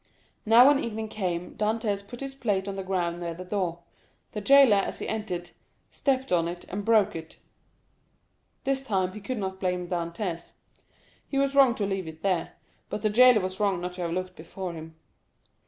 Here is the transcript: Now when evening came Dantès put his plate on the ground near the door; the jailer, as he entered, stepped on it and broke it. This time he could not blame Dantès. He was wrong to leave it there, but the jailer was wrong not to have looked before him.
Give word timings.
Now 0.47 0.65
when 0.65 0.83
evening 0.83 1.09
came 1.09 1.55
Dantès 1.55 2.07
put 2.07 2.21
his 2.21 2.33
plate 2.33 2.67
on 2.67 2.75
the 2.75 2.81
ground 2.83 3.19
near 3.19 3.35
the 3.35 3.45
door; 3.45 3.81
the 4.31 4.41
jailer, 4.41 4.77
as 4.77 4.97
he 4.97 5.07
entered, 5.07 5.51
stepped 5.91 6.31
on 6.31 6.47
it 6.47 6.65
and 6.69 6.83
broke 6.83 7.15
it. 7.15 7.37
This 8.63 8.83
time 8.83 9.13
he 9.13 9.21
could 9.21 9.37
not 9.37 9.59
blame 9.59 9.87
Dantès. 9.87 10.53
He 11.27 11.37
was 11.37 11.53
wrong 11.53 11.75
to 11.75 11.85
leave 11.85 12.07
it 12.07 12.23
there, 12.23 12.53
but 12.89 13.03
the 13.03 13.11
jailer 13.11 13.41
was 13.41 13.59
wrong 13.59 13.79
not 13.79 13.93
to 13.93 14.01
have 14.01 14.11
looked 14.11 14.35
before 14.35 14.73
him. 14.73 14.95